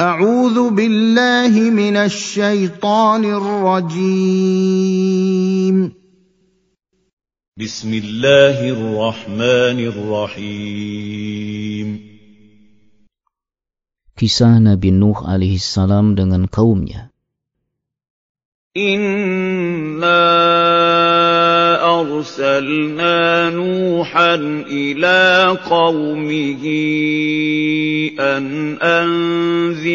[0.00, 4.46] أعوذ بالله من الشيطان الرجيم
[7.58, 11.18] بسم الله الرحمن الرحيم
[14.14, 17.10] Kisah Nabi Nuh alaihi salam dengan kaumnya.
[18.78, 20.22] إنا
[22.00, 24.34] أرسلنا نوحا
[24.70, 26.64] إلى قومه
[28.20, 28.78] أن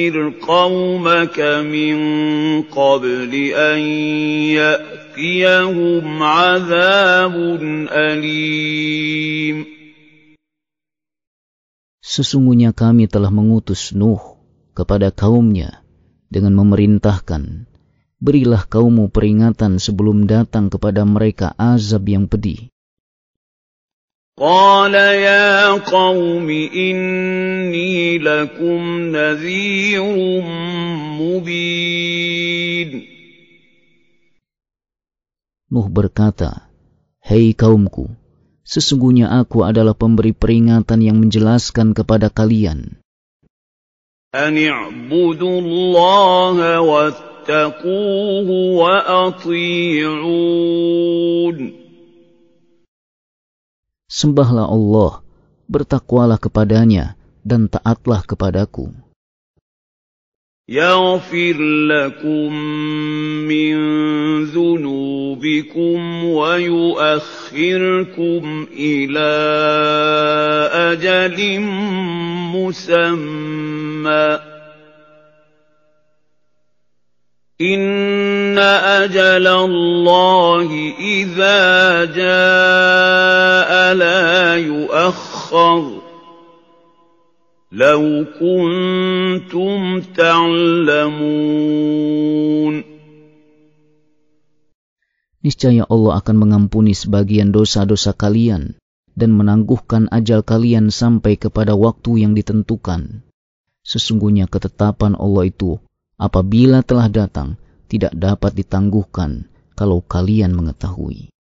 [0.03, 1.39] أنذر قومك
[1.71, 1.97] من
[2.67, 3.81] قبل أن
[4.59, 7.35] يأتيهم عذاب
[7.87, 9.59] أليم
[12.09, 14.19] Sesungguhnya kami telah mengutus Nuh
[14.75, 15.87] kepada kaumnya
[16.27, 17.71] dengan memerintahkan,
[18.19, 22.72] berilah kaummu peringatan sebelum datang kepada mereka azab yang pedih.
[24.39, 28.81] قال يا قوم إني لكم
[29.11, 30.03] نذير
[31.19, 32.91] مبين
[35.69, 36.73] Nuh berkata,
[37.21, 38.09] Hei kaumku,
[38.65, 43.05] sesungguhnya aku adalah pemberi peringatan yang menjelaskan kepada kalian.
[44.35, 48.49] أن اعبدوا الله واتقوه
[48.81, 50.19] وأطيعون
[54.13, 55.21] Sembahlah Allah,
[55.69, 58.93] bertakwalah kepadanya, dan taatlah kepadaku.
[60.69, 61.57] يغفر
[61.89, 62.53] لكم
[63.49, 63.75] من
[64.45, 67.47] ذنوبكم ويؤخركم
[68.77, 69.31] إلى
[70.93, 71.61] أجل
[72.53, 74.39] مسمى
[77.63, 85.83] إن أجل الله إذا جاء لا يؤخر
[87.73, 88.03] لو
[88.39, 91.19] كنتم تعلمون
[95.39, 98.79] Niscaya Allah akan mengampuni sebagian dosa-dosa kalian
[99.19, 103.27] dan menangguhkan ajal kalian sampai kepada waktu yang ditentukan.
[103.83, 105.79] Sesungguhnya ketetapan Allah itu
[106.23, 107.55] apabila telah datang
[107.89, 109.49] tidak dapat ditangguhkan
[109.79, 111.31] kalau kalian mengetahui.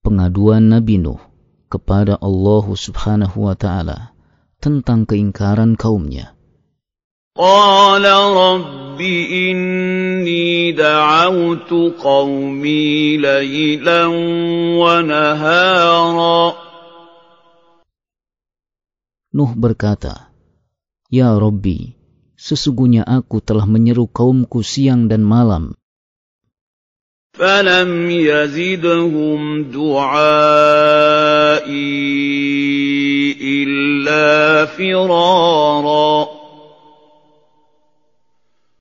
[0.00, 1.20] Pengaduan Nabi Nuh
[1.68, 4.16] kepada Allah Subhanahu wa taala
[4.62, 6.34] tentang keingkaran kaumnya.
[7.40, 11.70] قال رب إني دعوت
[12.02, 14.06] قومي ليلا
[14.82, 16.42] ونهارا
[19.30, 20.34] Nuh berkata,
[21.06, 21.93] Ya Rabbi,
[22.44, 25.76] sesungguhnya aku telah menyeru kaumku siang dan malam,
[27.30, 30.90] فلم يزدهم دعائي
[33.38, 34.26] إلا
[34.66, 36.26] فرارا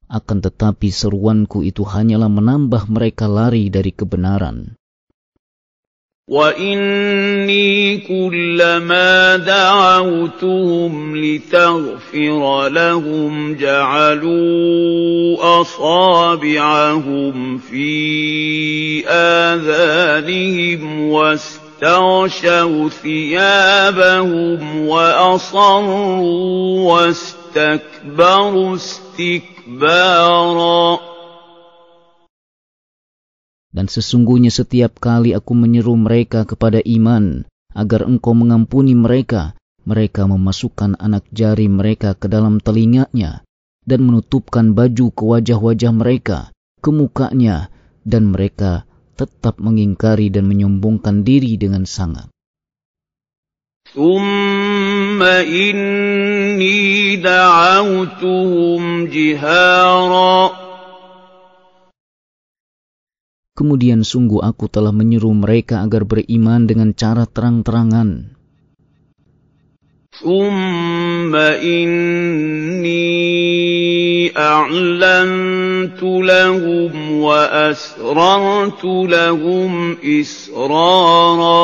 [0.09, 4.73] akan tetapi seruanku itu hanyalah menambah mereka lari dari kebenaran.
[6.28, 26.22] وإني كلما دعوتهم لتغفر لهم جعلوا أصابعهم في آذانهم واستغشوا ثيابهم وأصروا
[26.92, 30.34] واستكبروا استكبارا
[33.73, 37.45] Dan sesungguhnya setiap kali aku menyeru mereka kepada iman,
[37.77, 39.53] agar engkau mengampuni mereka,
[39.85, 43.45] mereka memasukkan anak jari mereka ke dalam telinganya,
[43.85, 46.49] dan menutupkan baju ke wajah-wajah mereka,
[46.81, 47.69] ke mukanya,
[48.01, 52.29] dan mereka tetap mengingkari dan menyombongkan diri dengan sangat.
[53.89, 60.51] ثم إني دعوتهم جهارا
[63.59, 68.39] Kemudian sungguh aku telah menyuruh mereka agar beriman dengan cara terang-terangan.
[70.19, 71.31] ثم
[71.63, 72.99] إني
[74.35, 79.71] أعلنت لهم وأسررت لهم
[80.03, 81.63] إسرارا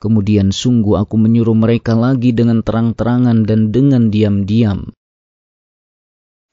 [0.00, 4.96] Kemudian sungguh aku menyuruh mereka lagi dengan terang-terangan dan dengan diam-diam.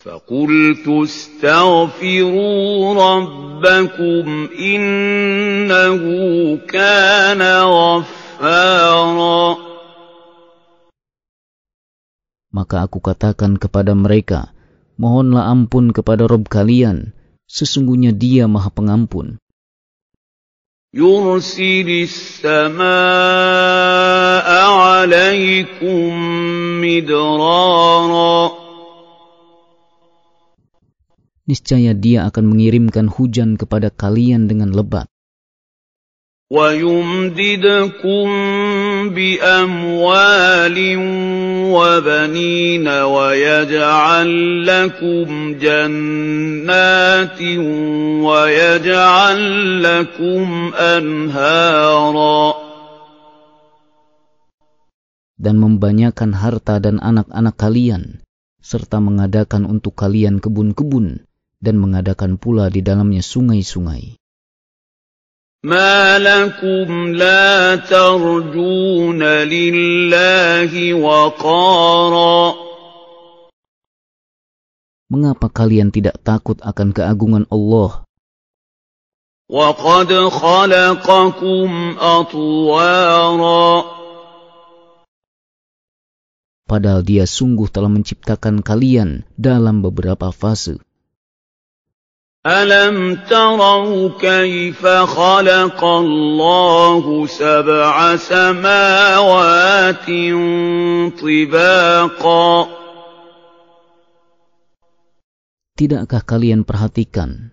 [0.08, 4.26] فقلت استغفروا ربكم
[4.56, 6.02] إنه
[6.64, 9.58] كان غفارا
[12.48, 14.56] Maka aku katakan kepada mereka,
[14.98, 17.14] Mohonlah ampun kepada Rob kalian,
[17.46, 19.38] sesungguhnya dia maha pengampun.
[20.96, 22.88] يُرْسِلِ السَّمَاءَ
[24.72, 26.10] عَلَيْكُم
[26.82, 28.61] مِّدْرَارًا
[31.52, 35.08] Niscaya dia akan mengirimkan hujan kepada kalian dengan lebat.
[36.48, 38.28] وَيُمْدِدْكُم
[39.12, 40.78] بِأَمْوَالٍ
[41.76, 44.30] وَبَنِينَ وَيَجْعَل
[44.64, 45.28] لَّكُمْ
[45.60, 47.42] جَنَّاتٍ
[48.24, 49.40] وَيَجْعَل
[49.84, 52.48] لَّكُمْ أَنْهَارًا
[55.36, 58.24] Dan membanyakan harta dan anak-anak kalian,
[58.64, 61.28] serta mengadakan untuk kalian kebun-kebun,
[61.62, 64.18] dan mengadakan pula di dalamnya sungai-sungai.
[65.66, 72.54] ما لكم لا ترجون لله وقارا
[75.08, 78.04] Mengapa kalian tidak takut akan keagungan Allah?
[79.48, 81.70] وقد خلقكم
[82.00, 83.72] أطوارا
[86.68, 90.84] Padahal dia sungguh telah menciptakan kalian dalam beberapa fase.
[92.48, 100.08] أَلَمْ تَرَوْا كَيْفَ خَلَقَ اللَّهُ سَبْعَ سَمَاوَاتٍ
[101.20, 102.52] طِبَاقًا
[105.78, 107.52] Tidakkah kalian perhatikan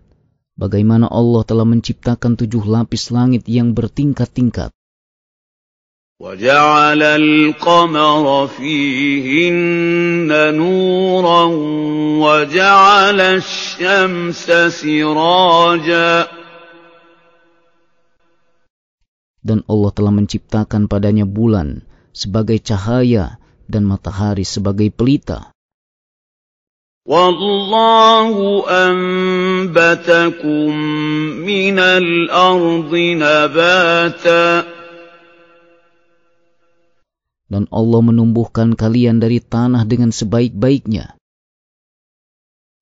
[0.54, 4.70] bagaimana Allah telah menciptakan tujuh lapis langit yang bertingkat-tingkat?
[6.24, 11.44] وَجَعَلَ الْقَمَرَ فِيهِنَّ نُورًا
[12.22, 14.46] وَجَعَلَ الشَّمْسَ
[14.80, 16.12] سِرَاجًا
[19.44, 21.84] Dan Allah telah menciptakan padanya bulan
[22.16, 23.36] sebagai cahaya
[23.68, 25.52] dan matahari sebagai pelita.
[27.04, 28.34] وَاللَّهُ
[28.88, 30.68] أَنبَتَكُم
[31.44, 34.77] مِّنَ الْأَرْضِ نَبَاتًا
[37.48, 41.14] dan Allah menumbuhkan kalian dari tanah dengan sebaik-baiknya.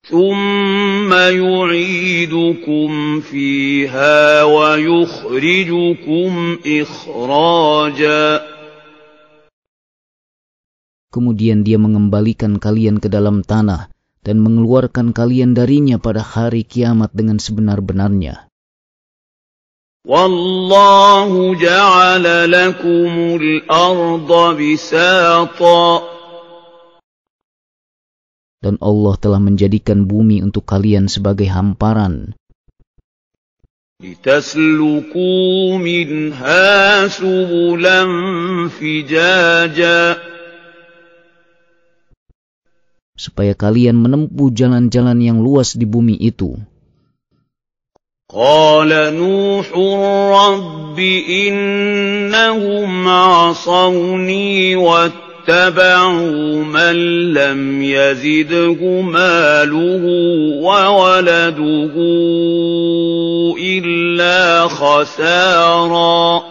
[0.02, 2.90] ثُمَّ يُعِيدُكُمْ
[3.22, 6.30] فِيهَا وَيُخْرِجُكُمْ
[6.66, 8.26] إِخْرَاجًا
[11.12, 13.92] Kemudian dia mengembalikan kalian ke dalam tanah
[14.26, 18.45] dan mengeluarkan kalian darinya pada hari kiamat dengan sebenar-benarnya.
[20.06, 21.30] وَاللَّهُ
[21.62, 25.88] جَعَلَ لَكُمُ الْأَرْضَ بِسَاطًا
[28.62, 32.34] Dan Allah telah menjadikan bumi untuk kalian sebagai hamparan.
[34.02, 36.66] لِتَسْلُكُوا مِنْهَا
[37.06, 38.00] سُبُلًا
[38.74, 40.02] فِجَاجًا
[43.14, 46.58] Supaya kalian menempuh jalan-jalan yang luas di bumi itu.
[48.27, 50.99] قال نوح رب
[51.31, 56.95] إنهم عصوني واتبعوا من
[57.31, 60.03] لم يزده ماله
[60.59, 61.95] وولده
[63.55, 66.43] إلا خسارا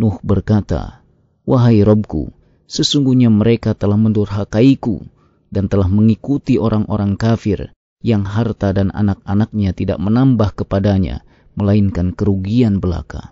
[0.00, 1.04] Nuh berkata,
[1.44, 2.32] Wahai Robku,
[2.64, 5.04] sesungguhnya mereka telah mendurhakaiku
[5.52, 11.23] dan telah mengikuti orang-orang kafir yang harta dan anak-anaknya tidak menambah kepadanya,
[11.55, 13.31] melainkan kerugian belaka.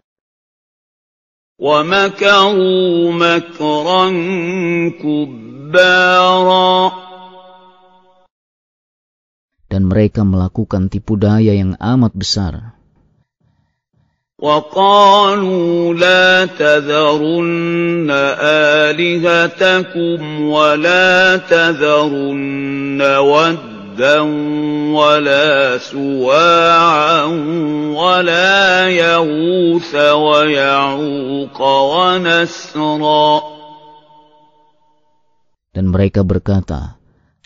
[9.71, 12.81] Dan mereka melakukan tipu daya yang amat besar.
[14.41, 18.09] وقالوا لا تذرن
[18.89, 24.19] آلهتكم ولا تذرن ود وَدًّا
[24.95, 27.23] وَلَا سُوَاعًا
[27.91, 33.31] وَلَا يَغُوثَ وَيَعُوقَ وَنَسْرًا
[35.71, 36.99] Dan mereka berkata,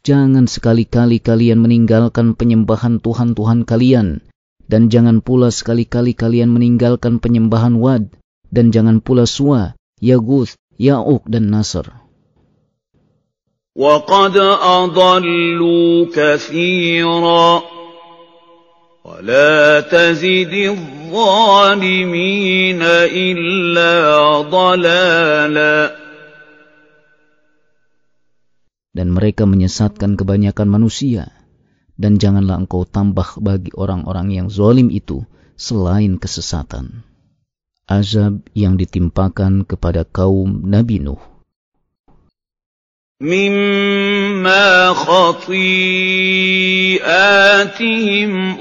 [0.06, 4.22] Jangan sekali-kali kalian meninggalkan penyembahan Tuhan-Tuhan kalian,
[4.70, 8.14] dan jangan pula sekali-kali kalian meninggalkan penyembahan Wad,
[8.54, 11.90] dan jangan pula Suwa, Yaguth, Ya'uk, dan Nasr.
[13.80, 14.40] وَقَدْ
[14.80, 17.50] أَضَلُّوا كَثِيرًا
[19.06, 22.82] وَلَا تَزِدِ الظَّالِمِينَ
[23.12, 23.94] إِلَّا
[24.48, 25.78] ضَلَالًا
[28.96, 31.28] Dan mereka menyesatkan kebanyakan manusia,
[32.00, 35.28] dan janganlah engkau tambah bagi orang-orang yang zalim itu
[35.60, 37.04] selain kesesatan.
[37.92, 41.29] Azab yang ditimpakan kepada kaum Nabi Nuh.
[43.22, 45.52] مِّمَّنْ مما خطيئاتهم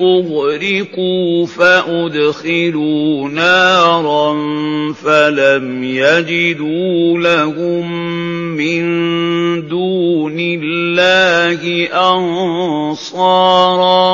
[0.00, 4.28] أغرقوا فأدخلوا نارا
[4.92, 7.84] فلم يجدوا لهم
[8.56, 8.82] من
[9.68, 11.60] دون الله
[12.96, 14.08] أنصارا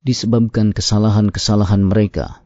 [0.00, 2.40] Disebabkan kesalahan-kesalahan mereka,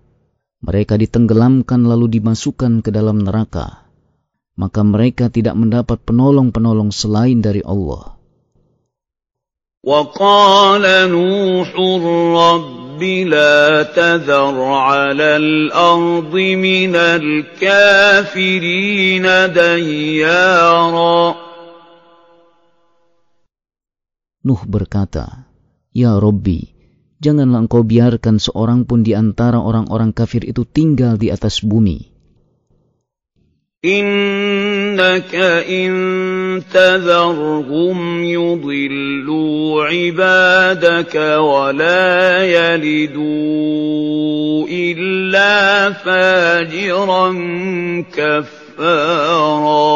[0.59, 3.85] mereka ditenggelamkan lalu dimasukkan ke dalam neraka
[4.59, 8.15] maka mereka tidak mendapat penolong-penolong selain dari Allah.
[9.85, 10.81] وقال
[11.13, 18.03] نوح رب لا تذر على الأرض من الكافرين
[19.53, 21.45] ديارا
[24.45, 25.49] Nuh berkata,
[25.97, 26.77] Ya Robbi,
[27.17, 32.13] janganlah engkau biarkan seorang pun di antara orang-orang kafir itu tinggal di atas bumi.
[34.99, 35.35] إنك
[35.71, 35.93] إن
[36.67, 43.55] تذرهم يضلوا عبادك ولا يلدوا
[44.67, 45.55] إلا
[46.03, 47.27] فاجرا
[48.11, 49.95] كفارا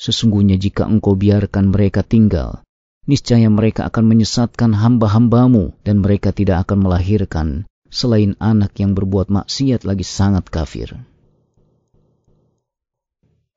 [0.00, 2.64] Sesungguhnya jika engkau biarkan mereka tinggal,
[3.04, 9.84] niscaya mereka akan menyesatkan hamba-hambamu dan mereka tidak akan melahirkan selain anak yang berbuat maksiat
[9.84, 10.96] lagi sangat kafir.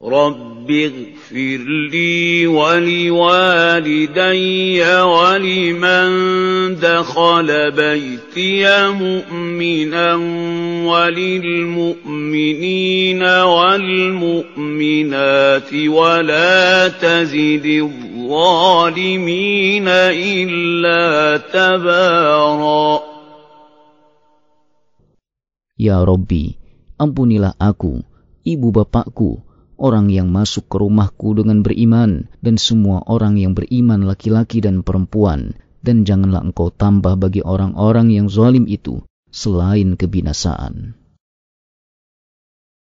[0.03, 1.59] رب اغفر
[1.91, 4.15] لي ولوالدي
[5.03, 6.11] ولمن
[6.79, 8.63] دخل بيتي
[8.95, 10.15] مؤمنا
[10.87, 14.55] وللمؤمنين والمؤمنات
[15.75, 23.03] ولا تزد الظالمين إلا تباراً.
[25.75, 26.55] Ya Robbi,
[26.99, 28.03] ampunilah aku,
[28.47, 29.48] ibu bapakku,
[29.79, 35.55] orang yang masuk ke rumahku dengan beriman, dan semua orang yang beriman laki-laki dan perempuan,
[35.87, 38.99] dan janganlah engkau tambah bagi orang-orang yang zalim itu
[39.31, 40.98] selain kebinasaan.